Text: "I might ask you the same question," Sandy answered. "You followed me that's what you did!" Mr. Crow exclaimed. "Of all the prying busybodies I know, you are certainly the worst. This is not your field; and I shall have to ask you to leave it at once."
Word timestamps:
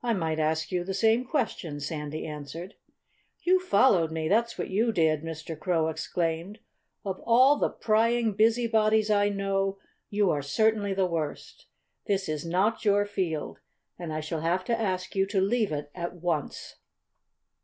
"I 0.00 0.12
might 0.12 0.38
ask 0.38 0.70
you 0.70 0.84
the 0.84 0.94
same 0.94 1.24
question," 1.24 1.80
Sandy 1.80 2.24
answered. 2.24 2.76
"You 3.42 3.58
followed 3.58 4.12
me 4.12 4.28
that's 4.28 4.56
what 4.56 4.70
you 4.70 4.92
did!" 4.92 5.22
Mr. 5.24 5.58
Crow 5.58 5.88
exclaimed. 5.88 6.60
"Of 7.04 7.20
all 7.24 7.56
the 7.58 7.68
prying 7.70 8.34
busybodies 8.34 9.10
I 9.10 9.28
know, 9.28 9.78
you 10.08 10.30
are 10.30 10.40
certainly 10.40 10.94
the 10.94 11.06
worst. 11.06 11.66
This 12.06 12.28
is 12.28 12.46
not 12.46 12.84
your 12.84 13.04
field; 13.04 13.58
and 13.98 14.12
I 14.12 14.20
shall 14.20 14.42
have 14.42 14.64
to 14.66 14.80
ask 14.80 15.16
you 15.16 15.26
to 15.26 15.40
leave 15.40 15.72
it 15.72 15.90
at 15.96 16.14
once." 16.14 16.76